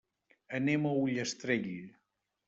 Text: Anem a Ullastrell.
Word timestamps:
Anem 0.59 0.87
a 0.91 0.93
Ullastrell. 1.01 1.69